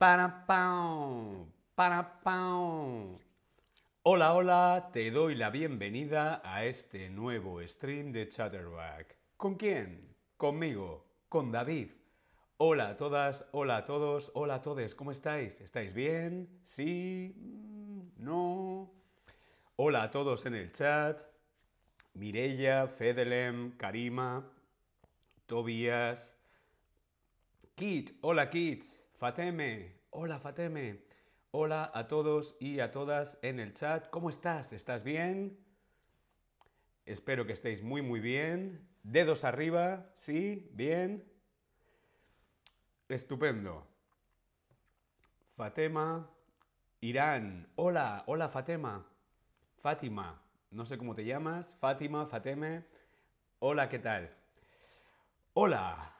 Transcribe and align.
Ba-da-bow, 0.00 1.44
ba-da-bow. 1.76 3.09
Hola, 4.02 4.32
hola, 4.32 4.88
te 4.94 5.10
doy 5.10 5.34
la 5.34 5.50
bienvenida 5.50 6.40
a 6.42 6.64
este 6.64 7.10
nuevo 7.10 7.60
stream 7.68 8.12
de 8.12 8.30
Chatterback. 8.30 9.14
¿Con 9.36 9.56
quién? 9.56 10.16
Conmigo, 10.38 11.04
con 11.28 11.52
David. 11.52 11.90
Hola 12.56 12.88
a 12.88 12.96
todas, 12.96 13.46
hola 13.52 13.76
a 13.76 13.84
todos, 13.84 14.30
hola 14.32 14.54
a 14.54 14.62
todos, 14.62 14.94
¿cómo 14.94 15.12
estáis? 15.12 15.60
¿Estáis 15.60 15.92
bien? 15.92 16.48
¿Sí? 16.62 17.34
Mm, 17.36 18.24
¿No? 18.24 18.90
Hola 19.76 20.04
a 20.04 20.10
todos 20.10 20.46
en 20.46 20.54
el 20.54 20.72
chat. 20.72 21.22
Mirella, 22.14 22.86
Fedelem, 22.86 23.76
Karima, 23.76 24.50
Tobias, 25.44 26.34
Kit, 27.74 28.12
hola 28.22 28.48
Kit, 28.48 28.82
Fateme, 29.12 29.92
hola 30.08 30.38
Fateme. 30.38 31.09
Hola 31.52 31.90
a 31.94 32.06
todos 32.06 32.56
y 32.60 32.78
a 32.78 32.92
todas 32.92 33.36
en 33.42 33.58
el 33.58 33.74
chat. 33.74 34.08
¿Cómo 34.10 34.30
estás? 34.30 34.72
¿Estás 34.72 35.02
bien? 35.02 35.58
Espero 37.06 37.44
que 37.44 37.54
estéis 37.54 37.82
muy 37.82 38.02
muy 38.02 38.20
bien. 38.20 38.88
Dedos 39.02 39.42
arriba, 39.42 40.08
¿sí? 40.14 40.70
¿Bien? 40.74 41.28
Estupendo. 43.08 43.84
Fatema, 45.56 46.30
Irán. 47.00 47.68
Hola, 47.74 48.22
hola 48.28 48.48
Fatema. 48.48 49.04
Fátima, 49.76 50.40
no 50.70 50.86
sé 50.86 50.98
cómo 50.98 51.16
te 51.16 51.24
llamas. 51.24 51.74
Fátima, 51.80 52.26
Fateme. 52.26 52.84
Hola, 53.58 53.88
¿qué 53.88 53.98
tal? 53.98 54.32
Hola. 55.54 56.14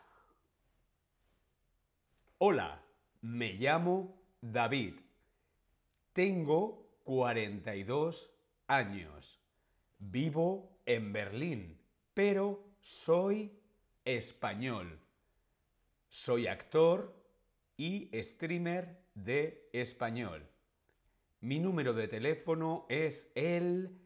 Hola, 2.39 2.83
me 3.20 3.53
llamo 3.53 4.20
David. 4.41 5.09
Tengo 6.12 6.91
42 7.05 8.33
años. 8.66 9.41
Vivo 9.98 10.77
en 10.86 11.12
Berlín, 11.12 11.78
pero 12.14 12.64
soy 12.80 13.53
español. 14.05 14.98
Soy 16.08 16.48
actor 16.48 17.14
y 17.77 18.11
streamer 18.22 18.98
de 19.14 19.69
español. 19.72 20.48
Mi 21.41 21.61
número 21.61 21.94
de 21.94 22.08
teléfono 22.08 22.86
es 22.88 23.31
el 23.34 23.97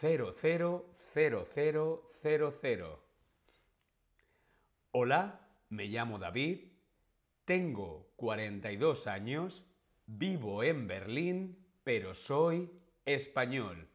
000000. 0.00 2.96
Hola, 4.90 5.48
me 5.68 5.86
llamo 5.86 6.18
David, 6.18 6.72
tengo 7.44 8.10
42 8.16 9.06
años, 9.06 9.64
vivo 10.18 10.62
en 10.62 10.86
Berlín, 10.86 11.56
pero 11.84 12.14
soy 12.14 12.70
español. 13.04 13.88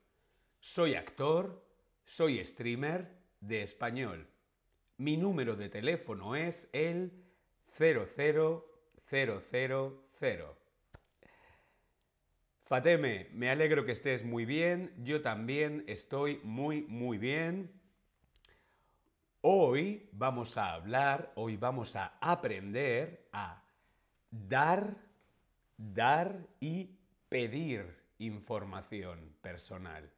Soy 0.60 0.96
actor, 0.96 1.64
soy 2.06 2.44
streamer 2.44 3.12
de 3.40 3.62
español. 3.62 4.28
Mi 4.98 5.16
número 5.18 5.56
de 5.56 5.70
teléfono 5.70 6.36
es 6.36 6.70
el 6.74 7.12
00000. 7.78 8.64
Fateme, 12.66 13.30
me 13.32 13.50
alegro 13.50 13.86
que 13.86 13.94
estés 13.94 14.26
muy 14.26 14.44
bien. 14.46 14.94
Yo 15.04 15.22
también 15.22 15.86
estoy 15.88 16.42
muy, 16.44 16.82
muy 16.84 17.18
bien. 17.18 17.72
Hoy 19.42 20.10
vamos 20.12 20.58
a 20.58 20.74
hablar, 20.74 21.32
hoy 21.36 21.56
vamos 21.56 21.96
a 21.96 22.18
aprender 22.20 23.30
a 23.32 23.64
dar, 24.30 24.98
dar 25.78 26.48
y 26.60 26.90
pedir 27.30 27.96
información 28.20 29.36
personal. 29.42 30.10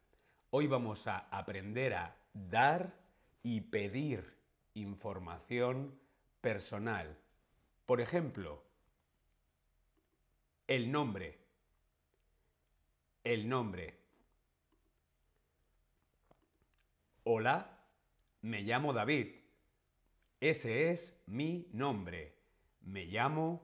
Hoy 0.51 0.67
vamos 0.67 1.05
a 1.07 1.27
aprender 1.29 1.93
a 1.93 2.15
dar 2.33 2.93
y 3.43 3.61
pedir 3.61 4.33
información 4.73 5.93
personal. 6.41 7.17
Por 7.85 8.01
ejemplo, 8.01 8.63
el 10.67 10.91
nombre. 10.91 11.37
El 13.23 13.49
nombre. 13.49 13.99
Hola, 17.23 17.79
me 18.41 18.61
llamo 18.61 18.93
David. 18.93 19.35
Ese 20.39 20.89
es 20.91 21.21
mi 21.27 21.67
nombre. 21.73 22.33
Me 22.81 23.05
llamo 23.05 23.61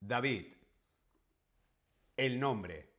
David. 0.00 0.61
El 2.16 2.38
nombre. 2.38 2.90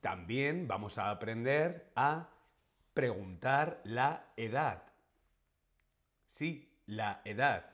También 0.00 0.68
vamos 0.68 0.98
a 0.98 1.10
aprender 1.10 1.90
a 1.96 2.28
preguntar 2.94 3.80
la 3.84 4.32
edad. 4.36 4.82
Sí, 6.26 6.72
la 6.86 7.20
edad. 7.24 7.70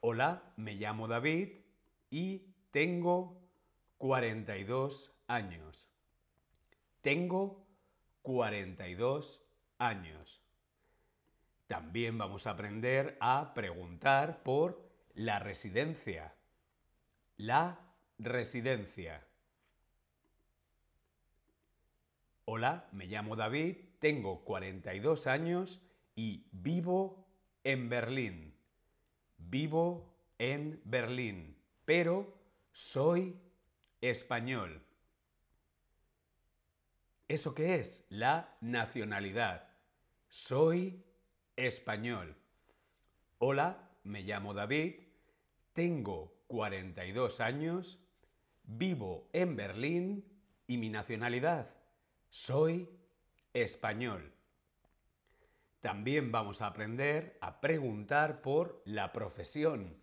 Hola, 0.00 0.42
me 0.56 0.74
llamo 0.74 1.06
David 1.06 1.60
y 2.10 2.54
tengo 2.70 3.40
42 3.98 5.12
años. 5.28 5.88
Tengo 7.00 7.64
42 8.22 9.46
años. 9.78 10.42
También 11.68 12.18
vamos 12.18 12.46
a 12.46 12.50
aprender 12.50 13.16
a 13.20 13.54
preguntar 13.54 14.42
por 14.42 14.90
la 15.14 15.38
residencia. 15.38 16.34
La 17.36 17.83
residencia. 18.18 19.26
Hola, 22.46 22.88
me 22.92 23.06
llamo 23.06 23.36
David, 23.36 23.76
tengo 23.98 24.44
42 24.44 25.26
años 25.26 25.80
y 26.14 26.46
vivo 26.52 27.26
en 27.64 27.88
Berlín. 27.88 28.54
Vivo 29.38 30.14
en 30.38 30.80
Berlín, 30.84 31.56
pero 31.84 32.34
soy 32.72 33.36
español. 34.00 34.82
¿Eso 37.28 37.54
qué 37.54 37.76
es? 37.76 38.04
La 38.10 38.56
nacionalidad. 38.60 39.68
Soy 40.28 41.02
español. 41.56 42.36
Hola, 43.38 43.90
me 44.02 44.22
llamo 44.22 44.52
David, 44.52 44.96
tengo 45.72 46.34
42 46.48 47.40
años, 47.40 48.03
vivo 48.64 49.28
en 49.32 49.56
Berlín 49.56 50.24
y 50.66 50.76
mi 50.76 50.90
nacionalidad. 50.90 51.70
Soy 52.28 52.88
español. 53.52 54.32
También 55.80 56.32
vamos 56.32 56.62
a 56.62 56.66
aprender 56.66 57.36
a 57.40 57.60
preguntar 57.60 58.40
por 58.40 58.82
la 58.84 59.12
profesión. 59.12 59.96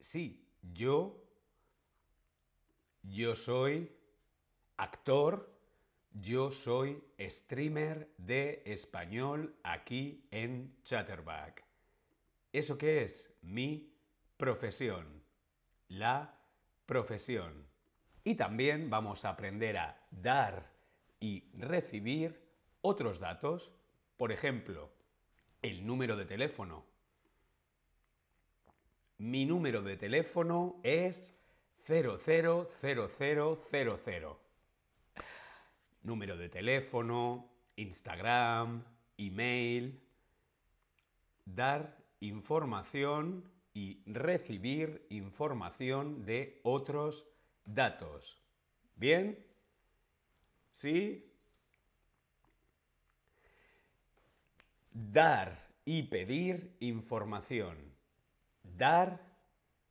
Sí, 0.00 0.48
yo 0.62 1.28
yo 3.02 3.34
soy 3.34 3.90
actor, 4.76 5.50
yo 6.12 6.50
soy 6.50 7.02
streamer 7.20 8.12
de 8.18 8.62
español 8.66 9.56
aquí 9.62 10.26
en 10.30 10.76
Chatterback. 10.82 11.64
¿Eso 12.52 12.76
qué 12.76 13.02
es? 13.02 13.32
Mi 13.42 13.94
profesión. 14.36 15.22
La 15.88 16.37
profesión. 16.88 17.68
Y 18.24 18.34
también 18.34 18.90
vamos 18.90 19.24
a 19.24 19.28
aprender 19.30 19.76
a 19.76 20.00
dar 20.10 20.72
y 21.20 21.44
recibir 21.56 22.42
otros 22.80 23.20
datos. 23.20 23.72
Por 24.16 24.32
ejemplo, 24.32 24.90
el 25.62 25.86
número 25.86 26.16
de 26.16 26.24
teléfono. 26.24 26.84
Mi 29.18 29.44
número 29.44 29.82
de 29.82 29.96
teléfono 29.96 30.80
es 30.82 31.36
000000. 31.86 32.68
Número 36.02 36.36
de 36.36 36.48
teléfono, 36.48 37.50
Instagram, 37.76 38.82
email. 39.18 40.00
Dar 41.44 41.98
información 42.20 43.44
y 43.78 44.02
recibir 44.06 45.06
información 45.08 46.24
de 46.26 46.60
otros 46.64 47.28
datos. 47.64 48.42
¿Bien? 48.96 49.38
¿Sí? 50.72 51.32
Dar 54.90 55.64
y 55.84 56.02
pedir 56.02 56.74
información. 56.80 57.76
Dar 58.64 59.20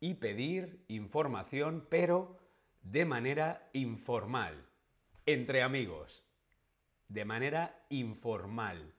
y 0.00 0.12
pedir 0.14 0.84
información, 0.88 1.86
pero 1.88 2.36
de 2.82 3.06
manera 3.06 3.70
informal, 3.72 4.66
entre 5.24 5.62
amigos. 5.62 6.22
De 7.08 7.24
manera 7.24 7.86
informal, 7.88 8.92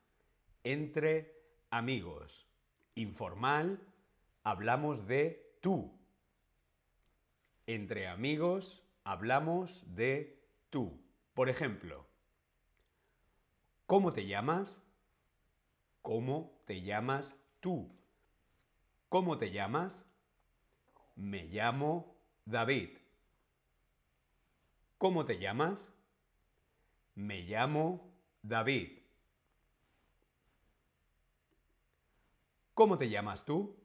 entre 0.63 1.31
amigos. 1.69 2.47
Informal, 2.95 3.80
hablamos 4.50 5.06
de 5.06 5.57
tú. 5.62 5.96
Entre 7.68 8.07
amigos, 8.07 8.84
hablamos 9.04 9.84
de 9.96 10.42
tú. 10.72 11.00
Por 11.36 11.50
ejemplo, 11.50 12.07
¿cómo 13.86 14.12
te 14.12 14.25
llamas? 14.25 14.81
¿Cómo 16.01 16.60
te 16.66 16.81
llamas 16.81 17.40
tú? 17.60 17.96
¿Cómo 19.07 19.38
te 19.38 19.51
llamas? 19.51 20.04
Me 21.16 21.44
llamo 21.44 22.18
David. 22.46 22.98
¿Cómo 24.98 25.25
te 25.25 25.38
llamas? 25.38 25.94
Me 27.13 27.44
llamo 27.44 28.12
David. 28.42 28.98
¿Cómo 32.74 32.98
te 32.98 33.10
llamas 33.10 33.46
tú? 33.46 33.80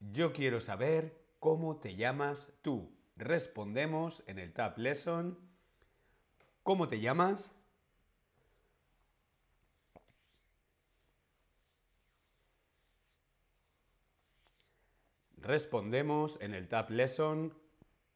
Yo 0.00 0.32
quiero 0.32 0.60
saber 0.60 1.14
cómo 1.38 1.76
te 1.76 1.94
llamas 1.94 2.52
tú. 2.62 2.90
Respondemos 3.16 4.22
en 4.26 4.38
el 4.38 4.52
Tab 4.52 4.78
Lesson. 4.78 5.38
¿Cómo 6.62 6.88
te 6.88 7.00
llamas? 7.00 7.52
Respondemos 15.36 16.38
en 16.40 16.54
el 16.54 16.66
Tab 16.66 16.90
Lesson. 16.90 17.54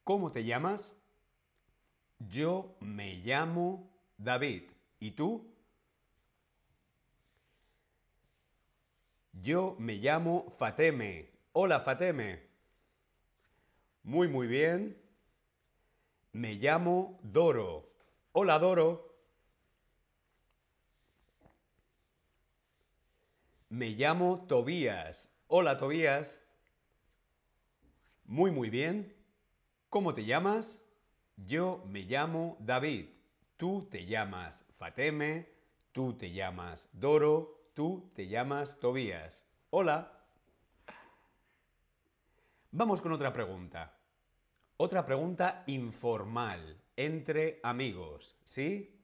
¿Cómo 0.05 0.33
te 0.33 0.45
llamas? 0.45 0.95
Yo 2.19 2.77
me 2.81 3.17
llamo 3.17 3.91
David. 4.17 4.71
¿Y 5.01 5.11
tú? 5.11 5.55
Yo 9.33 9.77
me 9.79 9.97
llamo 9.97 10.51
Fateme. 10.59 11.34
Hola 11.57 11.79
Fateme. 11.79 12.43
Muy, 14.03 14.27
muy 14.27 14.49
bien. 14.49 15.01
Me 16.33 16.55
llamo 16.55 17.21
Doro. 17.23 17.93
Hola 18.33 18.59
Doro. 18.59 19.15
Me 23.69 23.91
llamo 23.91 24.45
Tobías. 24.49 25.31
Hola 25.47 25.79
Tobías. 25.79 26.41
Muy, 28.25 28.51
muy 28.51 28.69
bien. 28.69 29.15
¿Cómo 29.91 30.13
te 30.13 30.25
llamas? 30.25 30.83
Yo 31.37 31.85
me 31.87 32.01
llamo 32.01 32.57
David. 32.59 33.11
Tú 33.57 33.87
te 33.89 34.07
llamas 34.07 34.65
Fateme. 34.77 35.49
Tú 35.93 36.15
te 36.15 36.33
llamas 36.33 36.89
Doro. 36.93 37.71
Tú 37.75 38.11
te 38.13 38.27
llamas 38.27 38.81
Tobías. 38.81 39.45
Hola. 39.71 40.14
Vamos 42.77 43.01
con 43.01 43.13
otra 43.13 43.33
pregunta. 43.33 43.97
Otra 44.79 45.07
pregunta 45.07 45.63
informal, 45.69 46.83
entre 46.97 47.61
amigos, 47.63 48.37
¿sí? 48.43 49.01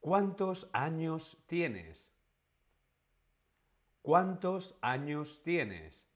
¿Cuántos 0.00 0.68
años 0.72 1.44
tienes? 1.46 2.10
¿Cuántos 4.02 4.76
años 4.80 5.40
tienes? 5.44 6.08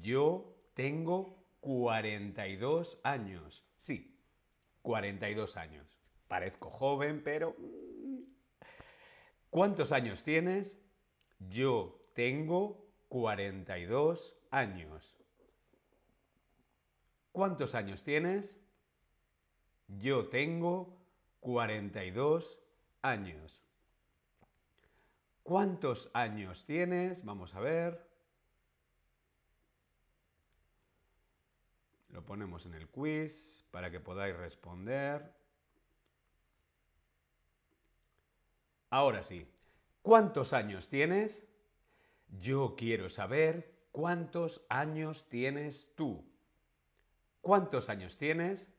Yo 0.00 0.56
tengo 0.74 1.46
42 1.60 2.98
años. 3.04 3.64
Sí, 3.76 4.20
42 4.82 5.56
años. 5.56 6.00
Parezco 6.26 6.70
joven, 6.70 7.22
pero... 7.22 7.54
Mm. 7.56 8.24
¿Cuántos 9.48 9.92
años 9.92 10.24
tienes? 10.24 10.76
Yo 11.38 12.04
tengo 12.14 12.84
42 13.06 14.36
años. 14.50 15.23
¿Cuántos 17.34 17.74
años 17.74 18.04
tienes? 18.04 18.56
Yo 19.88 20.28
tengo 20.28 20.96
42 21.40 22.60
años. 23.02 23.60
¿Cuántos 25.42 26.12
años 26.14 26.64
tienes? 26.64 27.24
Vamos 27.24 27.52
a 27.56 27.58
ver. 27.58 28.08
Lo 32.10 32.24
ponemos 32.24 32.66
en 32.66 32.74
el 32.74 32.86
quiz 32.86 33.64
para 33.72 33.90
que 33.90 33.98
podáis 33.98 34.36
responder. 34.36 35.34
Ahora 38.90 39.24
sí, 39.24 39.44
¿cuántos 40.02 40.52
años 40.52 40.88
tienes? 40.88 41.44
Yo 42.28 42.76
quiero 42.76 43.10
saber 43.10 43.74
cuántos 43.90 44.64
años 44.68 45.28
tienes 45.28 45.90
tú. 45.96 46.24
¿Cuántos 47.44 47.90
años 47.90 48.16
tienes? 48.16 48.70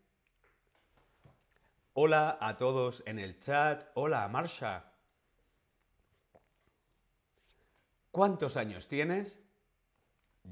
Hola 1.94 2.36
a 2.42 2.58
todos 2.58 3.04
en 3.06 3.20
el 3.20 3.40
chat. 3.40 3.88
Hola 3.94 4.28
Marsha. 4.28 4.92
¿Cuántos 8.10 8.58
años 8.58 8.88
tienes? 8.88 9.38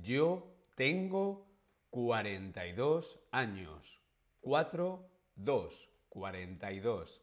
Yo 0.04 0.48
tengo 0.76 1.48
42 1.90 3.20
años. 3.32 4.00
4, 4.42 5.10
2, 5.36 5.90
42. 6.10 7.22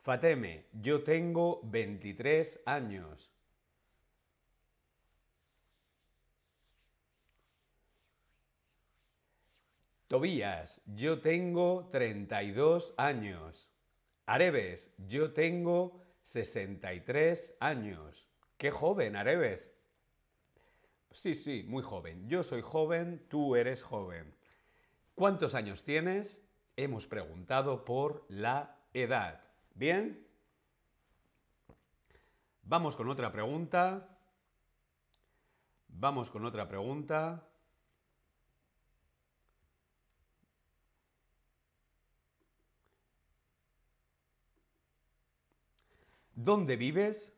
Fateme, 0.00 0.66
yo 0.80 1.02
tengo 1.02 1.60
23 1.64 2.60
años. 2.66 3.29
Tobías, 10.10 10.82
yo 10.86 11.20
tengo 11.20 11.88
32 11.88 12.94
años. 12.96 13.70
Areves, 14.26 14.92
yo 15.06 15.32
tengo 15.32 16.02
63 16.24 17.56
años. 17.60 18.28
¡Qué 18.56 18.72
joven, 18.72 19.14
Areves! 19.14 19.72
Sí, 21.12 21.36
sí, 21.36 21.64
muy 21.68 21.84
joven. 21.84 22.28
Yo 22.28 22.42
soy 22.42 22.60
joven, 22.60 23.24
tú 23.28 23.54
eres 23.54 23.84
joven. 23.84 24.34
¿Cuántos 25.14 25.54
años 25.54 25.84
tienes? 25.84 26.42
Hemos 26.74 27.06
preguntado 27.06 27.84
por 27.84 28.26
la 28.28 28.78
edad. 28.92 29.44
¿Bien? 29.76 30.26
Vamos 32.64 32.96
con 32.96 33.08
otra 33.08 33.30
pregunta. 33.30 34.08
Vamos 35.86 36.32
con 36.32 36.44
otra 36.44 36.66
pregunta. 36.66 37.46
¿Dónde 46.42 46.76
vives? 46.76 47.36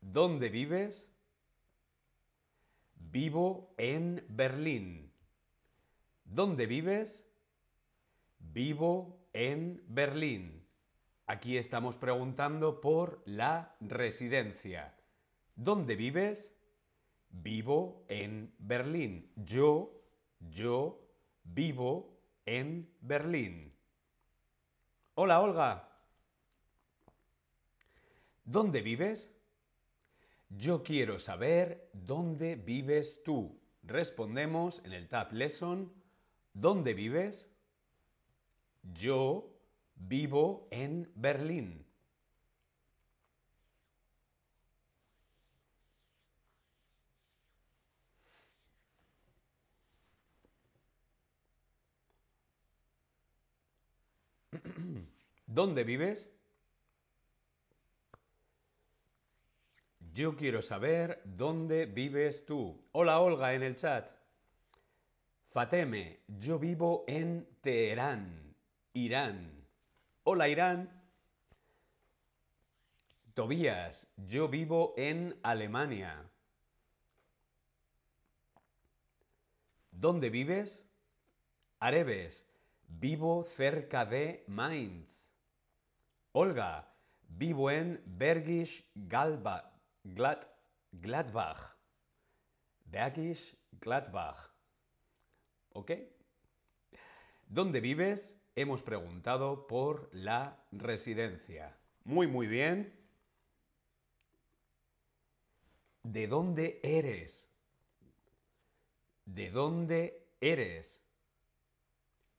¿Dónde 0.00 0.48
vives? 0.48 1.08
Vivo 2.96 3.72
en 3.76 4.24
Berlín. 4.28 5.12
¿Dónde 6.24 6.66
vives? 6.66 7.24
Vivo 8.40 9.28
en 9.32 9.84
Berlín. 9.86 10.66
Aquí 11.28 11.56
estamos 11.56 11.96
preguntando 11.96 12.80
por 12.80 13.22
la 13.24 13.76
residencia. 13.80 14.92
¿Dónde 15.54 15.94
vives? 15.94 16.52
Vivo 17.30 18.04
en 18.08 18.52
Berlín. 18.58 19.30
Yo, 19.36 20.02
yo 20.40 21.06
vivo 21.44 22.18
en 22.46 22.92
Berlín. 23.00 23.72
Hola, 25.14 25.40
Olga. 25.40 25.85
¿Dónde 28.46 28.80
vives? 28.80 29.32
Yo 30.50 30.84
quiero 30.84 31.18
saber 31.18 31.90
dónde 31.92 32.54
vives 32.54 33.24
tú. 33.24 33.58
Respondemos 33.82 34.80
en 34.84 34.92
el 34.92 35.08
Tab 35.08 35.32
Lesson. 35.32 35.92
¿Dónde 36.54 36.94
vives? 36.94 37.48
Yo 38.94 39.50
vivo 39.96 40.68
en 40.70 41.10
Berlín. 41.16 41.84
¿Dónde 55.48 55.82
vives? 55.82 56.35
Yo 60.16 60.34
quiero 60.34 60.62
saber 60.62 61.20
dónde 61.24 61.84
vives 61.84 62.46
tú. 62.46 62.82
Hola 62.92 63.20
Olga 63.20 63.52
en 63.52 63.62
el 63.62 63.76
chat. 63.76 64.10
Fateme, 65.50 66.20
yo 66.40 66.58
vivo 66.58 67.04
en 67.06 67.46
Teherán, 67.60 68.56
Irán. 68.94 69.52
Hola 70.24 70.48
Irán. 70.48 70.90
Tobías, 73.34 74.08
yo 74.16 74.48
vivo 74.48 74.94
en 74.96 75.38
Alemania. 75.42 76.24
¿Dónde 79.90 80.30
vives? 80.30 80.82
Areves, 81.78 82.46
vivo 82.88 83.44
cerca 83.44 84.06
de 84.06 84.44
Mainz. 84.46 85.28
Olga, 86.32 86.88
vivo 87.28 87.70
en 87.70 88.00
Bergisch 88.06 88.82
Gladbach. 90.14 91.76
Bergisch 92.84 93.56
Gladbach. 93.80 94.52
¿Ok? 95.70 95.92
¿Dónde 97.48 97.80
vives? 97.80 98.36
Hemos 98.54 98.82
preguntado 98.82 99.66
por 99.66 100.08
la 100.12 100.64
residencia. 100.72 101.76
Muy, 102.04 102.26
muy 102.26 102.46
bien. 102.46 102.94
¿De 106.02 106.28
dónde 106.28 106.80
eres? 106.82 107.48
¿De 109.24 109.50
dónde 109.50 110.28
eres? 110.40 111.02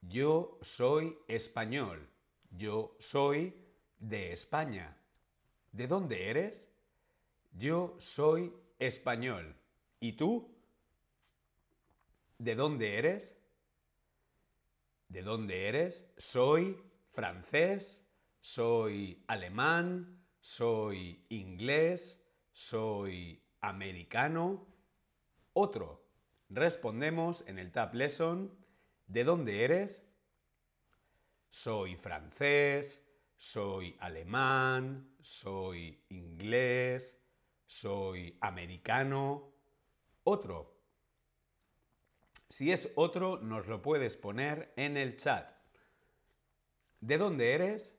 Yo 0.01 0.57
soy 0.61 1.17
español. 1.27 2.09
Yo 2.49 2.95
soy 2.97 3.53
de 3.99 4.31
España. 4.31 4.97
¿De 5.73 5.87
dónde 5.87 6.29
eres? 6.29 6.67
Yo 7.57 7.95
soy 7.97 8.53
español. 8.77 9.55
¿Y 9.99 10.13
tú? 10.13 10.55
¿De 12.37 12.53
dónde 12.53 12.99
eres? 12.99 13.35
¿De 15.09 15.23
dónde 15.23 15.67
eres? 15.67 16.07
Soy 16.17 16.79
francés, 17.09 18.05
soy 18.41 19.23
alemán, 19.25 20.23
soy 20.39 21.25
inglés, 21.29 22.21
soy 22.51 23.41
americano. 23.61 24.67
Otro. 25.53 26.05
Respondemos 26.49 27.43
en 27.47 27.57
el 27.57 27.71
Tab 27.71 27.95
Lesson. 27.95 28.55
¿De 29.07 29.23
dónde 29.23 29.63
eres? 29.63 30.03
Soy 31.49 31.95
francés, 31.95 33.03
soy 33.35 33.95
alemán, 33.99 35.09
soy 35.21 36.03
inglés, 36.09 37.19
soy 37.67 38.37
americano. 38.41 39.53
Otro. 40.23 40.75
Si 42.49 42.71
es 42.71 42.91
otro, 42.95 43.37
nos 43.37 43.67
lo 43.67 43.81
puedes 43.81 44.17
poner 44.17 44.73
en 44.77 44.97
el 44.97 45.17
chat. 45.17 45.51
¿De 47.01 47.17
dónde 47.17 47.53
eres? 47.53 47.93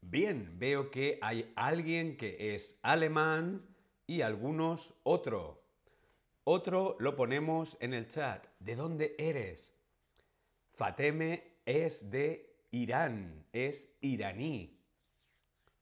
Bien, 0.00 0.58
veo 0.58 0.90
que 0.90 1.18
hay 1.20 1.52
alguien 1.54 2.16
que 2.16 2.54
es 2.54 2.78
alemán 2.82 3.68
y 4.06 4.22
algunos 4.22 4.94
otro. 5.02 5.62
Otro 6.44 6.96
lo 6.98 7.14
ponemos 7.14 7.76
en 7.80 7.92
el 7.92 8.08
chat. 8.08 8.46
¿De 8.58 8.74
dónde 8.74 9.14
eres? 9.18 9.77
Fateme 10.78 11.58
es 11.66 12.08
de 12.08 12.54
Irán, 12.70 13.44
es 13.52 13.96
iraní. 14.00 14.80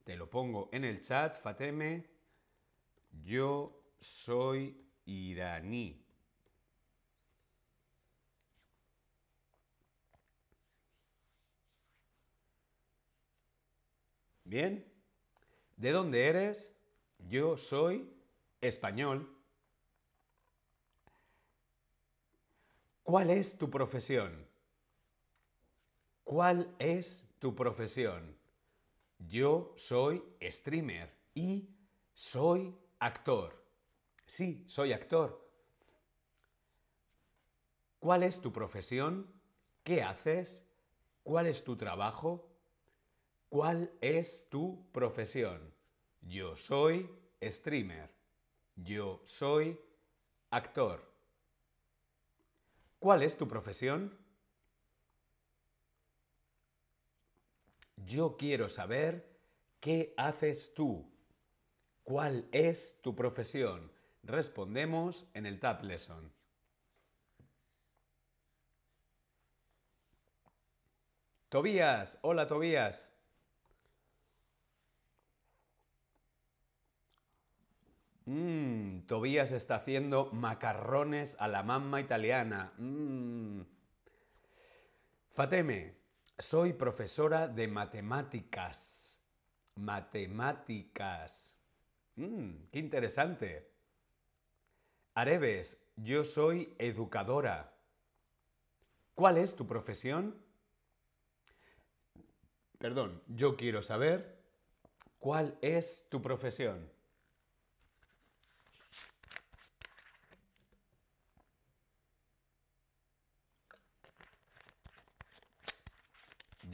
Te 0.04 0.16
lo 0.16 0.30
pongo 0.30 0.70
en 0.72 0.86
el 0.86 1.02
chat, 1.02 1.36
Fateme. 1.36 2.08
Yo 3.22 3.92
soy 4.00 4.74
iraní. 5.04 6.02
Bien. 14.44 14.90
¿De 15.76 15.90
dónde 15.90 16.26
eres? 16.26 16.72
Yo 17.18 17.58
soy 17.58 18.10
español. 18.62 19.30
¿Cuál 23.02 23.28
es 23.28 23.58
tu 23.58 23.68
profesión? 23.68 24.55
¿Cuál 26.26 26.74
es 26.80 27.24
tu 27.38 27.54
profesión? 27.54 28.36
Yo 29.28 29.72
soy 29.76 30.20
streamer 30.42 31.08
y 31.36 31.70
soy 32.14 32.76
actor. 32.98 33.64
Sí, 34.26 34.64
soy 34.66 34.92
actor. 34.92 35.48
¿Cuál 38.00 38.24
es 38.24 38.40
tu 38.40 38.52
profesión? 38.52 39.32
¿Qué 39.84 40.02
haces? 40.02 40.66
¿Cuál 41.22 41.46
es 41.46 41.62
tu 41.62 41.76
trabajo? 41.76 42.50
¿Cuál 43.48 43.92
es 44.00 44.48
tu 44.50 44.84
profesión? 44.90 45.72
Yo 46.22 46.56
soy 46.56 47.08
streamer. 47.40 48.10
Yo 48.74 49.20
soy 49.22 49.80
actor. 50.50 51.08
¿Cuál 52.98 53.22
es 53.22 53.36
tu 53.36 53.46
profesión? 53.46 54.25
Yo 58.06 58.36
quiero 58.36 58.68
saber 58.68 59.36
qué 59.80 60.14
haces 60.16 60.74
tú. 60.74 61.12
¿Cuál 62.04 62.48
es 62.52 63.00
tu 63.02 63.16
profesión? 63.16 63.90
Respondemos 64.22 65.26
en 65.34 65.44
el 65.44 65.58
Tab 65.58 65.82
Lesson. 65.82 66.32
Tobías, 71.48 72.18
hola 72.22 72.46
Tobías. 72.46 73.10
Mmm, 78.26 79.00
Tobías 79.06 79.50
está 79.50 79.76
haciendo 79.76 80.30
macarrones 80.32 81.36
a 81.40 81.48
la 81.48 81.64
mamma 81.64 82.00
italiana. 82.00 82.72
Mmm. 82.78 83.62
Fateme, 85.30 86.05
soy 86.38 86.72
profesora 86.72 87.48
de 87.48 87.68
matemáticas. 87.68 89.20
Matemáticas. 89.76 91.56
Mmm, 92.16 92.68
qué 92.70 92.78
interesante. 92.78 93.70
Areves, 95.14 95.78
yo 95.96 96.24
soy 96.24 96.74
educadora. 96.78 97.72
¿Cuál 99.14 99.38
es 99.38 99.56
tu 99.56 99.66
profesión? 99.66 100.36
Perdón, 102.78 103.22
yo 103.28 103.56
quiero 103.56 103.80
saber 103.80 104.38
cuál 105.18 105.56
es 105.62 106.06
tu 106.10 106.20
profesión. 106.20 106.95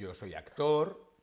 Yo 0.02 0.14
soy 0.14 0.35
actor 0.35 1.14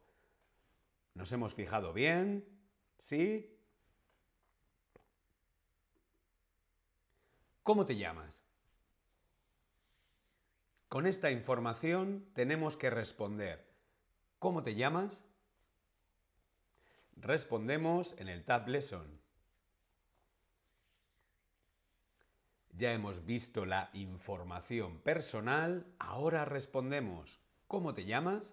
¿Nos 1.14 1.32
hemos 1.32 1.54
fijado 1.54 1.92
bien? 1.92 2.44
¿Sí? 2.98 3.56
¿Cómo 7.62 7.86
te 7.86 7.94
llamas? 7.96 8.42
Con 10.88 11.06
esta 11.06 11.30
información 11.30 12.28
tenemos 12.34 12.76
que 12.76 12.90
responder. 12.90 13.73
¿Cómo 14.44 14.62
te 14.62 14.74
llamas? 14.74 15.22
Respondemos 17.16 18.14
en 18.18 18.28
el 18.28 18.44
Tab 18.44 18.68
Lesson. 18.68 19.18
Ya 22.74 22.92
hemos 22.92 23.24
visto 23.24 23.64
la 23.64 23.88
información 23.94 24.98
personal, 24.98 25.86
ahora 25.98 26.44
respondemos. 26.44 27.40
¿Cómo 27.68 27.94
te 27.94 28.04
llamas? 28.04 28.52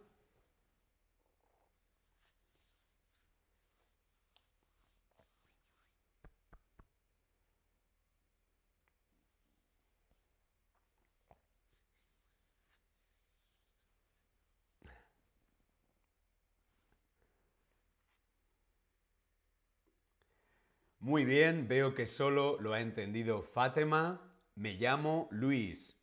Muy 21.01 21.25
bien, 21.25 21.67
veo 21.67 21.95
que 21.95 22.05
solo 22.05 22.59
lo 22.59 22.73
ha 22.73 22.79
entendido 22.79 23.41
Fátima. 23.41 24.21
Me 24.53 24.75
llamo 24.75 25.27
Luis. 25.31 25.97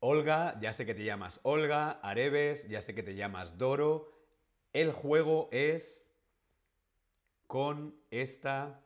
Olga, 0.00 0.58
ya 0.60 0.72
sé 0.72 0.84
que 0.84 0.92
te 0.92 1.04
llamas 1.04 1.38
Olga. 1.44 2.00
Areves, 2.02 2.68
ya 2.68 2.82
sé 2.82 2.96
que 2.96 3.04
te 3.04 3.14
llamas 3.14 3.56
Doro. 3.58 4.10
El 4.72 4.90
juego 4.90 5.48
es 5.52 6.04
con 7.46 7.94
esta... 8.10 8.82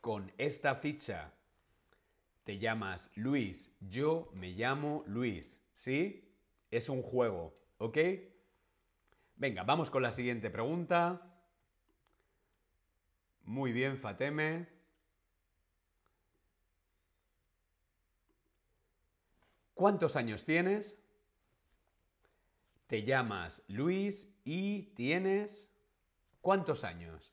Con 0.00 0.30
esta 0.38 0.76
ficha. 0.76 1.32
Te 2.44 2.56
llamas 2.60 3.10
Luis. 3.16 3.72
Yo 3.80 4.30
me 4.32 4.50
llamo 4.50 5.02
Luis. 5.08 5.60
¿Sí? 5.72 6.24
Es 6.70 6.88
un 6.88 7.02
juego. 7.02 7.52
¿Ok? 7.78 7.98
Venga, 9.40 9.62
vamos 9.62 9.88
con 9.88 10.02
la 10.02 10.12
siguiente 10.12 10.50
pregunta. 10.50 11.22
Muy 13.44 13.72
bien, 13.72 13.96
Fateme. 13.96 14.68
¿Cuántos 19.72 20.14
años 20.16 20.44
tienes? 20.44 21.02
Te 22.86 23.02
llamas 23.02 23.64
Luis 23.66 24.30
y 24.44 24.92
tienes... 24.94 25.72
¿Cuántos 26.42 26.84
años? 26.84 27.32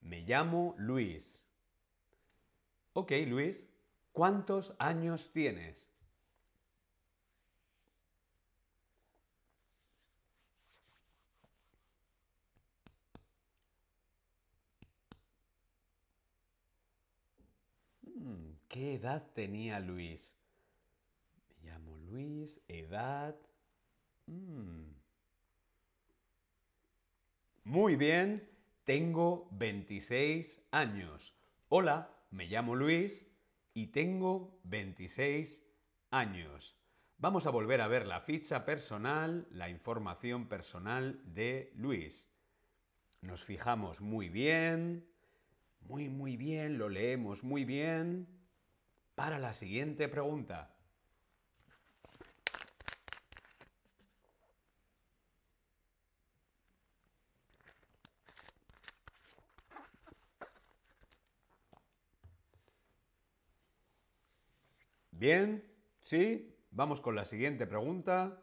Me 0.00 0.22
llamo 0.22 0.74
Luis. 0.78 1.46
Ok, 2.94 3.12
Luis. 3.26 3.68
¿Cuántos 4.12 4.74
años 4.78 5.30
tienes? 5.30 5.89
¿Qué 18.70 18.94
edad 18.94 19.26
tenía 19.34 19.80
Luis? 19.80 20.32
Me 21.48 21.68
llamo 21.68 21.98
Luis, 21.98 22.60
edad... 22.68 23.34
Mm. 24.26 24.92
Muy 27.64 27.96
bien, 27.96 28.48
tengo 28.84 29.48
26 29.50 30.62
años. 30.70 31.34
Hola, 31.68 32.16
me 32.30 32.46
llamo 32.46 32.76
Luis 32.76 33.26
y 33.74 33.88
tengo 33.88 34.60
26 34.62 35.64
años. 36.12 36.76
Vamos 37.18 37.46
a 37.46 37.50
volver 37.50 37.80
a 37.80 37.88
ver 37.88 38.06
la 38.06 38.20
ficha 38.20 38.64
personal, 38.64 39.48
la 39.50 39.68
información 39.68 40.46
personal 40.46 41.20
de 41.24 41.72
Luis. 41.74 42.30
Nos 43.20 43.42
fijamos 43.42 44.00
muy 44.00 44.28
bien, 44.28 45.08
muy, 45.80 46.08
muy 46.08 46.36
bien, 46.36 46.78
lo 46.78 46.88
leemos 46.88 47.42
muy 47.42 47.64
bien 47.64 48.39
para 49.20 49.38
la 49.38 49.52
siguiente 49.52 50.08
pregunta. 50.08 50.70
Bien, 65.10 65.70
¿sí? 66.02 66.56
Vamos 66.70 67.02
con 67.02 67.14
la 67.14 67.26
siguiente 67.26 67.66
pregunta. 67.66 68.40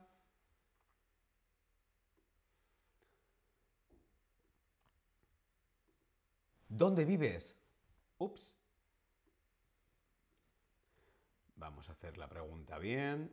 ¿Dónde 6.69 7.03
vives? 7.03 7.57
Ups. 8.19 8.56
Vamos 11.69 11.89
a 11.89 11.91
hacer 11.91 12.17
la 12.17 12.29
pregunta 12.29 12.79
bien. 12.79 13.29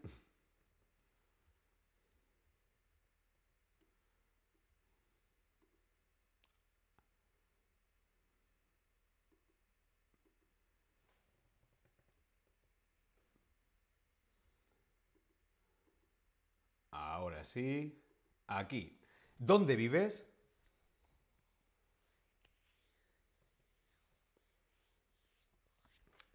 Ahora 16.90 17.44
sí. 17.44 18.02
Aquí. 18.48 18.98
¿Dónde 19.38 19.76
vives? 19.76 20.26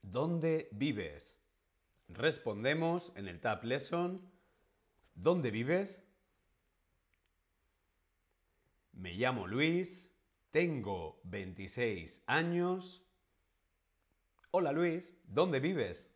¿Dónde 0.02 0.70
vives? 0.72 1.39
Respondemos 2.10 3.12
en 3.16 3.28
el 3.28 3.40
Tab 3.40 3.64
Lesson. 3.64 4.20
¿Dónde 5.14 5.52
vives? 5.52 6.04
Me 8.94 9.14
llamo 9.14 9.48
Luis, 9.48 10.12
tengo 10.50 11.22
26 11.24 12.24
años. 12.26 13.06
Hola 14.52 14.72
Luis, 14.72 15.14
¿dónde 15.24 15.60
vives? 15.60 16.10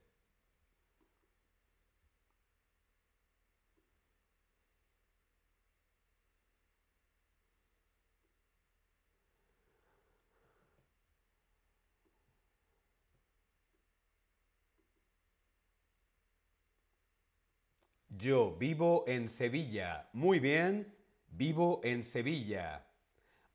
Yo 18.23 18.55
vivo 18.55 19.03
en 19.05 19.27
Sevilla. 19.27 20.07
Muy 20.13 20.39
bien, 20.39 20.95
vivo 21.27 21.81
en 21.83 22.05
Sevilla. 22.05 22.87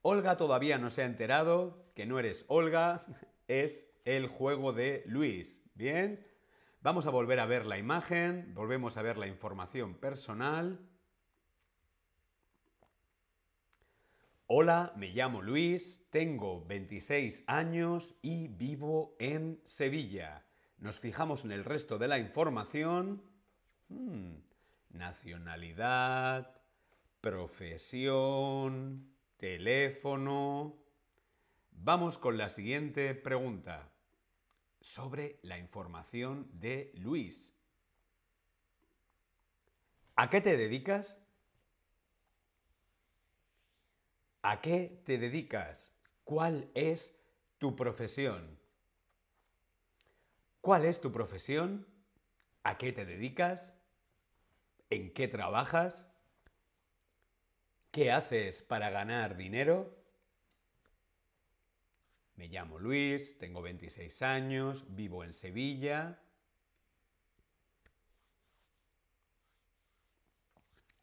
Olga 0.03 0.37
todavía 0.37 0.77
no 0.77 0.91
se 0.91 1.01
ha 1.01 1.05
enterado 1.05 1.91
que 1.95 2.05
no 2.05 2.19
eres 2.19 2.45
Olga, 2.49 3.03
es 3.47 3.87
el 4.05 4.27
juego 4.27 4.71
de 4.71 5.01
Luis. 5.07 5.63
Bien, 5.73 6.23
Vamos 6.81 7.07
a 7.07 7.09
volver 7.09 7.39
a 7.39 7.47
ver 7.47 7.65
la 7.65 7.79
imagen, 7.79 8.53
volvemos 8.53 8.95
a 8.95 9.01
ver 9.01 9.17
la 9.17 9.25
información 9.25 9.95
personal. 9.95 10.79
Hola, 14.45 14.93
me 14.95 15.07
llamo 15.07 15.41
Luis, 15.41 16.05
tengo 16.11 16.63
26 16.63 17.43
años 17.47 18.13
y 18.21 18.49
vivo 18.49 19.15
en 19.19 19.59
Sevilla. 19.65 20.45
Nos 20.77 20.99
fijamos 20.99 21.43
en 21.43 21.53
el 21.53 21.65
resto 21.65 21.97
de 21.97 22.07
la 22.07 22.19
información. 22.19 23.23
Hmm, 23.89 24.35
nacionalidad, 24.89 26.55
profesión, 27.21 29.09
teléfono. 29.37 30.77
Vamos 31.71 32.17
con 32.17 32.37
la 32.37 32.49
siguiente 32.49 33.15
pregunta 33.15 33.89
sobre 34.81 35.39
la 35.43 35.57
información 35.57 36.49
de 36.53 36.91
Luis. 36.95 37.53
¿A 40.15 40.29
qué 40.29 40.41
te 40.41 40.57
dedicas? 40.57 41.17
¿A 44.41 44.61
qué 44.61 45.01
te 45.05 45.17
dedicas? 45.17 45.93
¿Cuál 46.23 46.69
es 46.73 47.15
tu 47.57 47.75
profesión? 47.75 48.59
¿Cuál 50.61 50.85
es 50.85 50.99
tu 50.99 51.11
profesión? 51.11 51.87
¿A 52.63 52.77
qué 52.77 52.91
te 52.91 53.05
dedicas? 53.05 53.73
¿En 54.89 55.13
qué 55.13 55.27
trabajas? 55.27 56.05
¿Qué 57.91 58.11
haces 58.11 58.63
para 58.63 58.89
ganar 58.89 59.37
dinero? 59.37 59.95
Me 62.35 62.47
llamo 62.47 62.79
Luis, 62.79 63.37
tengo 63.37 63.61
26 63.61 64.21
años, 64.23 64.85
vivo 64.95 65.23
en 65.23 65.33
Sevilla. 65.33 66.19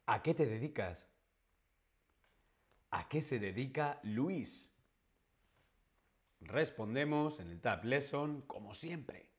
¿A 0.06 0.22
qué 0.22 0.34
te 0.34 0.46
dedicas? 0.46 1.08
¿A 2.90 3.08
qué 3.08 3.20
se 3.20 3.38
dedica 3.38 4.00
Luis? 4.02 4.72
Respondemos 6.40 7.38
en 7.38 7.50
el 7.50 7.60
Tab 7.60 7.84
Lesson 7.84 8.42
como 8.42 8.74
siempre. 8.74 9.35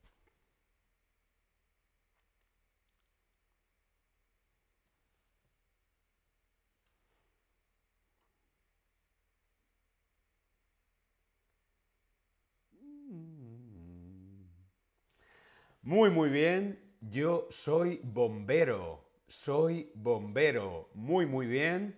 Muy, 15.87 16.09
muy 16.09 16.27
bien. 16.27 16.77
Yo 16.99 17.47
soy 17.49 18.01
bombero. 18.03 19.09
Soy 19.25 19.89
bombero. 19.95 20.89
Muy, 20.93 21.25
muy 21.25 21.47
bien. 21.47 21.97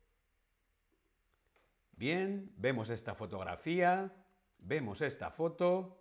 Bien, 1.94 2.54
vemos 2.58 2.92
esta 2.92 3.16
fotografía, 3.16 4.14
vemos 4.60 5.02
esta 5.02 5.32
foto. 5.32 6.01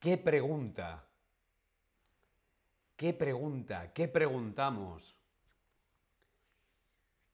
¿Qué 0.00 0.16
pregunta? 0.16 1.06
¿Qué 2.96 3.12
pregunta? 3.12 3.92
¿Qué 3.92 4.08
preguntamos? 4.08 5.14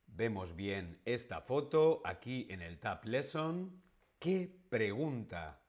Vemos 0.09 0.57
bien 0.57 1.01
esta 1.05 1.41
foto 1.41 2.03
aquí 2.05 2.49
en 2.51 2.63
el 2.63 2.81
Tab 2.81 3.05
Lesson. 3.05 3.81
¿Qué 4.19 4.51
pregunta? 4.69 5.61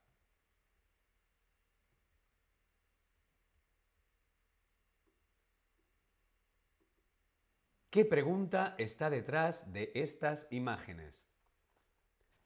¿Qué 7.92 8.06
pregunta 8.06 8.74
está 8.80 9.12
detrás 9.12 9.72
de 9.72 9.92
estas 9.94 10.48
imágenes? 10.50 11.28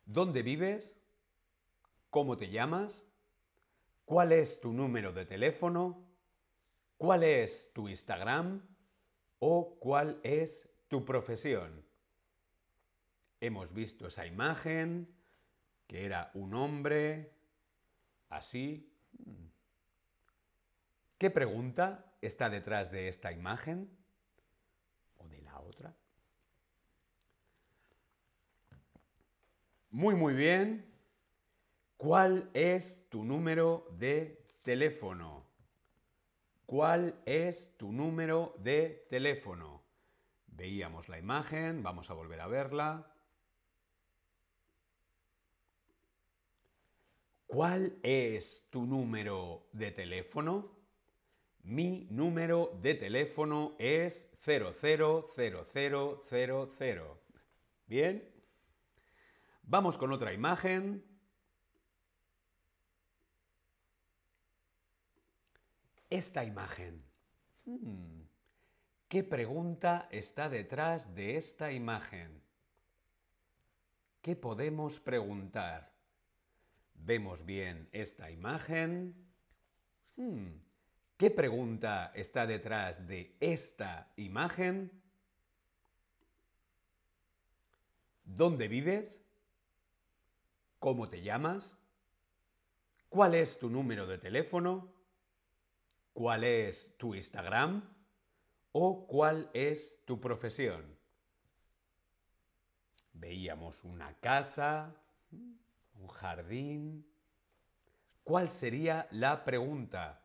¿Dónde 0.06 0.44
vives? 0.44 0.98
¿Cómo 2.10 2.38
te 2.38 2.50
llamas? 2.50 3.06
¿Cuál 4.12 4.34
es 4.34 4.60
tu 4.60 4.74
número 4.74 5.14
de 5.14 5.26
teléfono? 5.26 6.06
¿Cuál 6.98 7.24
es 7.24 7.72
tu 7.72 7.88
Instagram? 7.88 8.62
¿O 9.40 9.80
cuál 9.80 10.20
es 10.22 10.70
tu 10.90 11.06
profesión? 11.06 11.86
Hemos 13.40 13.74
visto 13.74 14.08
esa 14.08 14.26
imagen, 14.26 15.16
que 15.88 16.04
era 16.04 16.30
un 16.34 16.54
hombre, 16.56 17.32
así. 18.28 18.94
¿Qué 21.18 21.30
pregunta 21.30 22.14
está 22.20 22.50
detrás 22.50 22.92
de 22.92 23.08
esta 23.08 23.32
imagen? 23.32 23.98
¿O 25.20 25.28
de 25.30 25.42
la 25.42 25.58
otra? 25.62 25.96
Muy, 29.90 30.16
muy 30.16 30.34
bien. 30.34 30.91
¿Cuál 32.02 32.50
es 32.56 33.06
tu 33.10 33.24
número 33.24 33.86
de 33.92 34.44
teléfono? 34.64 35.46
¿Cuál 36.66 37.22
es 37.28 37.78
tu 37.78 37.92
número 37.92 38.56
de 38.58 39.06
teléfono? 39.08 39.84
Veíamos 40.48 41.10
la 41.10 41.20
imagen, 41.20 41.84
vamos 41.84 42.10
a 42.10 42.16
volver 42.16 42.42
a 42.42 42.48
verla. 42.48 43.14
¿Cuál 47.46 48.00
es 48.02 48.66
tu 48.72 48.88
número 48.88 49.68
de 49.72 49.92
teléfono? 49.92 50.72
Mi 51.62 52.08
número 52.10 52.80
de 52.82 52.96
teléfono 52.96 53.76
es 53.78 54.28
000000. 54.44 57.04
¿Bien? 57.86 58.28
Vamos 59.62 60.00
con 60.00 60.12
otra 60.12 60.34
imagen. 60.34 61.11
Esta 66.12 66.44
imagen? 66.44 67.04
Hmm. 67.66 68.22
¿Qué 69.08 69.24
pregunta 69.24 70.08
está 70.12 70.50
detrás 70.50 71.16
de 71.16 71.38
esta 71.38 71.72
imagen? 71.72 72.44
¿Qué 74.22 74.36
podemos 74.36 75.00
preguntar? 75.00 75.92
Vemos 76.94 77.44
bien 77.46 77.90
esta 77.92 78.30
imagen. 78.30 79.16
Hmm. 80.16 80.50
¿Qué 81.18 81.32
pregunta 81.32 82.12
está 82.14 82.46
detrás 82.46 83.08
de 83.08 83.36
esta 83.40 84.12
imagen? 84.18 84.92
¿Dónde 88.24 88.68
vives? 88.68 89.22
¿Cómo 90.80 91.10
te 91.10 91.22
llamas? 91.22 91.78
¿Cuál 93.10 93.36
es 93.36 93.60
tu 93.60 93.70
número 93.70 94.08
de 94.08 94.18
teléfono? 94.18 95.01
¿Cuál 96.14 96.44
es 96.44 96.96
tu 96.98 97.16
Instagram? 97.16 97.84
¿O 98.74 99.08
cuál 99.08 99.50
es 99.54 100.04
tu 100.06 100.20
profesión? 100.20 100.98
Veíamos 103.14 103.84
una 103.84 104.14
casa, 104.20 104.94
un 105.32 106.08
jardín. 106.08 107.06
¿Cuál 108.24 108.50
sería 108.50 109.08
la 109.12 109.44
pregunta? 109.44 110.22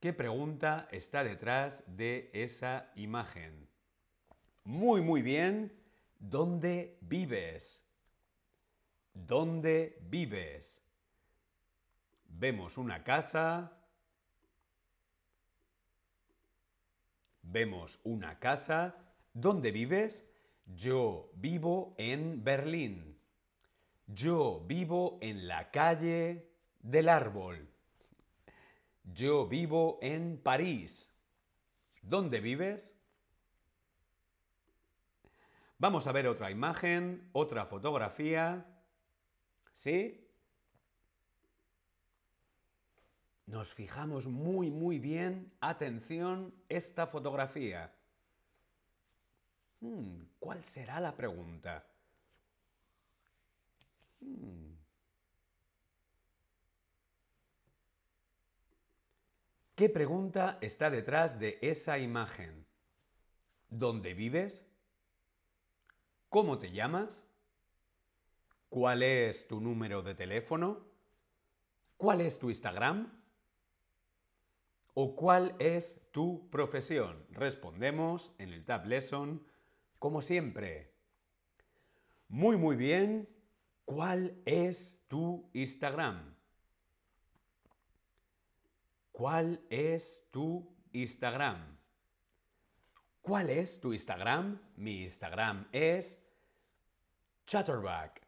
¿Qué 0.00 0.12
pregunta 0.12 0.88
está 0.90 1.24
detrás 1.24 1.82
de 1.86 2.30
esa 2.32 2.90
imagen? 2.94 3.68
Muy, 4.64 5.00
muy 5.00 5.22
bien. 5.22 5.72
¿Dónde 6.18 6.98
vives? 7.00 7.82
¿Dónde 9.14 9.98
vives? 10.02 10.82
Vemos 12.26 12.78
una 12.78 13.02
casa. 13.04 13.83
Vemos 17.44 18.00
una 18.04 18.38
casa. 18.38 18.96
¿Dónde 19.32 19.70
vives? 19.70 20.26
Yo 20.66 21.30
vivo 21.34 21.94
en 21.98 22.42
Berlín. 22.42 23.18
Yo 24.06 24.64
vivo 24.66 25.18
en 25.20 25.46
la 25.46 25.70
calle 25.70 26.50
del 26.80 27.08
árbol. 27.08 27.68
Yo 29.04 29.46
vivo 29.46 29.98
en 30.02 30.38
París. 30.38 31.10
¿Dónde 32.02 32.40
vives? 32.40 32.94
Vamos 35.78 36.06
a 36.06 36.12
ver 36.12 36.26
otra 36.28 36.50
imagen, 36.50 37.28
otra 37.32 37.66
fotografía. 37.66 38.66
¿Sí? 39.72 40.23
Nos 43.46 43.72
fijamos 43.72 44.26
muy, 44.26 44.70
muy 44.70 44.98
bien. 44.98 45.52
Atención, 45.60 46.54
esta 46.68 47.06
fotografía. 47.06 47.94
Hmm, 49.80 50.22
¿Cuál 50.38 50.64
será 50.64 50.98
la 51.00 51.14
pregunta? 51.14 51.86
Hmm. 54.20 54.74
¿Qué 59.74 59.88
pregunta 59.90 60.58
está 60.60 60.88
detrás 60.88 61.38
de 61.38 61.58
esa 61.60 61.98
imagen? 61.98 62.64
¿Dónde 63.68 64.14
vives? 64.14 64.64
¿Cómo 66.28 66.58
te 66.58 66.70
llamas? 66.70 67.26
¿Cuál 68.68 69.02
es 69.02 69.46
tu 69.46 69.60
número 69.60 70.02
de 70.02 70.14
teléfono? 70.14 70.86
¿Cuál 71.96 72.22
es 72.22 72.38
tu 72.38 72.48
Instagram? 72.48 73.23
¿O 74.94 75.16
cuál 75.16 75.56
es 75.58 76.00
tu 76.12 76.48
profesión? 76.50 77.26
Respondemos 77.30 78.32
en 78.38 78.52
el 78.52 78.64
Tab 78.64 78.86
Lesson 78.86 79.44
como 79.98 80.20
siempre. 80.20 80.94
Muy, 82.28 82.56
muy 82.56 82.76
bien. 82.76 83.28
¿Cuál 83.84 84.40
es 84.46 85.04
tu 85.08 85.50
Instagram? 85.52 86.34
¿Cuál 89.10 89.64
es 89.68 90.28
tu 90.30 90.74
Instagram? 90.92 91.78
¿Cuál 93.20 93.50
es 93.50 93.80
tu 93.80 93.92
Instagram? 93.92 94.60
Mi 94.76 95.02
Instagram 95.02 95.68
es 95.72 96.20
Chatterback. 97.46 98.20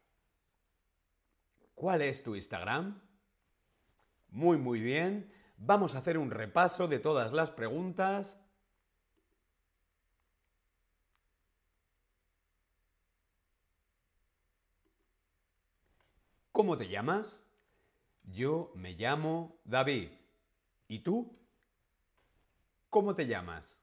¿Cuál 1.75 2.03
es 2.03 2.23
tu 2.23 2.35
Instagram? 2.35 3.01
Muy, 4.29 4.57
muy 4.57 4.81
bien. 4.81 5.31
Vamos 5.59 5.95
a 5.95 5.99
hacer 5.99 6.19
un 6.19 6.31
repaso 6.31 6.87
de 6.87 6.99
todas 6.99 7.33
las 7.33 7.51
preguntas. 7.51 8.39
¿Cómo 16.53 16.79
te 16.79 16.89
llamas? 16.89 17.41
Yo 18.23 18.73
me 18.75 18.93
llamo 18.93 19.61
David. 19.65 20.11
¿Y 20.89 21.01
tú? 21.01 21.39
¿Cómo 22.89 23.15
te 23.15 23.27
llamas? 23.27 23.77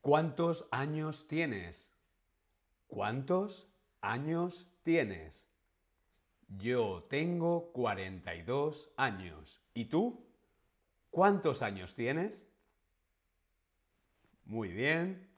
¿Cuántos 0.00 0.66
años 0.72 1.28
tienes? 1.28 1.92
¿Cuántos 2.88 3.68
años 4.00 4.68
tienes? 4.82 5.51
Yo 6.58 7.06
tengo 7.08 7.72
42 7.72 8.92
años. 8.96 9.62
¿Y 9.74 9.86
tú? 9.86 10.26
¿Cuántos 11.10 11.62
años 11.62 11.94
tienes? 11.94 12.46
Muy 14.44 14.68
bien. 14.68 15.28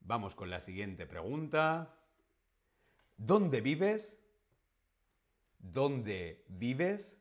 Vamos 0.00 0.34
con 0.34 0.50
la 0.50 0.60
siguiente 0.60 1.06
pregunta. 1.06 1.94
¿Dónde 3.16 3.60
vives? 3.60 4.18
¿Dónde 5.58 6.44
vives? 6.48 7.20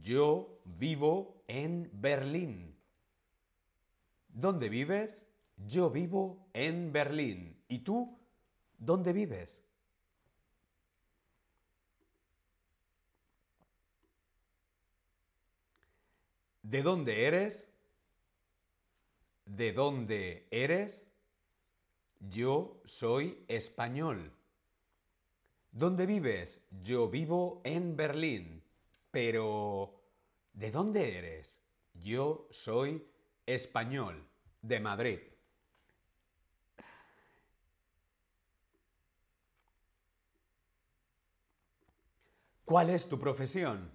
Yo 0.00 0.60
vivo 0.64 1.42
en 1.48 1.90
Berlín. 1.94 2.76
¿Dónde 4.28 4.68
vives? 4.68 5.26
Yo 5.66 5.90
vivo 5.90 6.48
en 6.52 6.92
Berlín. 6.92 7.62
¿Y 7.68 7.80
tú? 7.80 8.17
¿Dónde 8.78 9.12
vives? 9.12 9.58
¿De 16.62 16.82
dónde 16.82 17.26
eres? 17.26 17.66
¿De 19.46 19.72
dónde 19.72 20.46
eres? 20.50 21.04
Yo 22.20 22.80
soy 22.84 23.44
español. 23.48 24.32
¿Dónde 25.72 26.06
vives? 26.06 26.60
Yo 26.82 27.08
vivo 27.08 27.60
en 27.64 27.96
Berlín. 27.96 28.62
Pero... 29.10 29.94
¿De 30.52 30.70
dónde 30.70 31.18
eres? 31.18 31.56
Yo 31.94 32.48
soy 32.50 33.06
español, 33.46 34.28
de 34.60 34.80
Madrid. 34.80 35.18
¿Cuál 42.68 42.90
es 42.90 43.08
tu 43.08 43.18
profesión? 43.18 43.90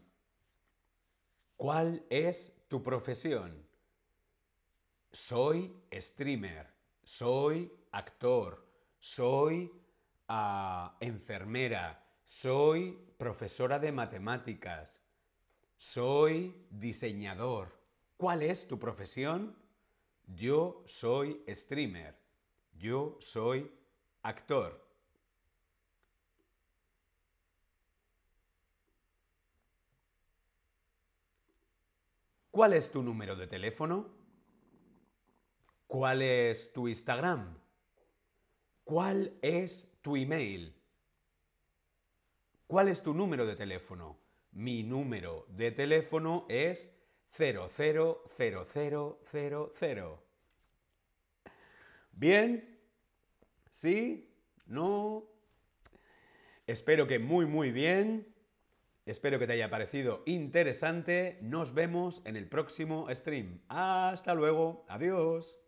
¿Cuál 1.56 2.04
es 2.10 2.52
tu 2.68 2.82
profesión? 2.82 3.64
Soy 5.12 5.72
streamer, 5.94 6.74
soy 7.04 7.72
actor, 7.92 8.66
soy 8.98 9.72
enfermera, 11.02 12.04
soy 12.24 12.98
profesora 13.16 13.78
de 13.78 13.92
matemáticas, 13.92 15.00
soy 15.78 16.66
diseñador. 16.72 17.80
¿Cuál 18.18 18.42
es 18.42 18.68
tu 18.68 18.80
profesión? 18.80 19.56
Yo 20.26 20.82
soy 20.88 21.44
streamer, 21.48 22.18
yo 22.74 23.20
soy 23.20 23.72
actor. 24.24 24.83
¿Cuál 32.54 32.74
es 32.74 32.92
tu 32.92 33.02
número 33.02 33.36
de 33.36 33.48
teléfono? 33.48 34.12
¿Cuál 35.88 36.22
es 36.22 36.72
tu 36.72 36.88
Instagram? 36.88 37.58
¿Cuál 38.84 39.34
es 39.42 39.92
tu 40.04 40.16
email. 40.16 40.72
¿Cuál 42.68 42.90
es 42.90 43.02
tu 43.02 43.16
número 43.16 43.48
de 43.48 43.56
teléfono? 43.56 44.20
Mi 44.52 44.84
número 44.84 45.48
de 45.50 45.72
teléfono 45.72 46.46
es 46.48 46.92
000000. 47.32 50.20
¿Bien? 52.12 52.80
¿Sí? 53.72 54.32
¿No? 54.68 55.24
Espero 56.68 57.08
que 57.08 57.18
muy, 57.18 57.48
muy 57.48 57.72
bien. 57.72 58.32
Espero 59.06 59.38
que 59.38 59.48
te 59.48 59.54
haya 59.54 59.70
parecido 59.70 60.24
interesante. 60.26 61.38
Nos 61.42 61.74
vemos 61.74 62.22
en 62.26 62.38
el 62.38 62.48
próximo 62.48 63.08
stream. 63.14 63.62
Hasta 63.68 64.34
luego. 64.34 64.86
Adiós. 64.88 65.63